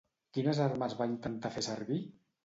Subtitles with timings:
[0.35, 1.99] Quines armes va intentar fer servir?